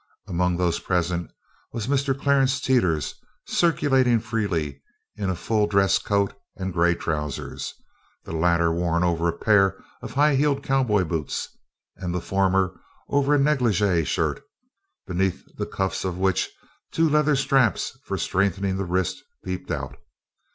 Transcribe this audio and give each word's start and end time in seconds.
"Among 0.27 0.57
those 0.57 0.79
present" 0.79 1.29
was 1.71 1.85
Mr. 1.85 2.19
Clarence 2.19 2.59
Teeters, 2.59 3.13
circulating 3.45 4.19
freely 4.19 4.81
in 5.15 5.29
a 5.29 5.35
full 5.35 5.67
dress 5.67 5.99
coat 5.99 6.33
and 6.57 6.73
gray 6.73 6.95
trousers 6.95 7.75
the 8.23 8.31
latter 8.31 8.73
worn 8.73 9.03
over 9.03 9.27
a 9.27 9.37
pair 9.37 9.79
of 10.01 10.13
high 10.15 10.33
heeled 10.33 10.63
cowboy 10.63 11.03
boots 11.03 11.49
and 11.97 12.15
the 12.15 12.19
former 12.19 12.79
over 13.09 13.35
a 13.35 13.37
negligee 13.37 14.03
shirt, 14.03 14.41
beneath 15.05 15.43
the 15.57 15.67
cuffs 15.67 16.03
of 16.03 16.17
which 16.17 16.49
two 16.91 17.07
leather 17.07 17.35
straps 17.35 17.95
for 18.03 18.17
strengthening 18.17 18.77
the 18.77 18.85
wrists 18.85 19.21
peeped 19.45 19.69
out. 19.69 19.97